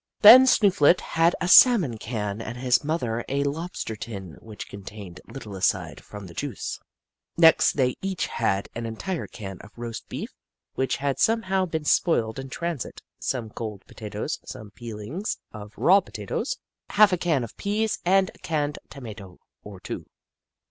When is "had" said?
0.99-1.35, 8.25-8.67, 10.97-11.19